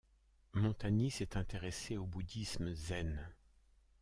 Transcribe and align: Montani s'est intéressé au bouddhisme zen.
Montani 0.53 1.11
s'est 1.11 1.37
intéressé 1.37 1.95
au 1.95 2.07
bouddhisme 2.07 2.73
zen. 2.73 3.29